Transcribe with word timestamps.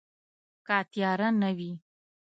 که 0.65 0.77
تیاره 0.91 1.27
نه 1.41 1.51
وي 1.57 1.71